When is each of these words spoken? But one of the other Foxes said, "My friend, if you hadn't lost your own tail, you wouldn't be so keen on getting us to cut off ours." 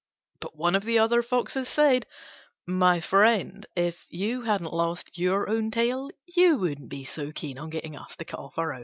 But 0.39 0.55
one 0.57 0.75
of 0.75 0.83
the 0.83 0.97
other 0.97 1.21
Foxes 1.21 1.69
said, 1.69 2.07
"My 2.65 2.99
friend, 2.99 3.67
if 3.75 4.03
you 4.09 4.41
hadn't 4.41 4.73
lost 4.73 5.15
your 5.19 5.47
own 5.47 5.69
tail, 5.69 6.09
you 6.25 6.57
wouldn't 6.57 6.89
be 6.89 7.05
so 7.05 7.31
keen 7.31 7.59
on 7.59 7.69
getting 7.69 7.95
us 7.95 8.15
to 8.17 8.25
cut 8.25 8.39
off 8.39 8.57
ours." 8.57 8.79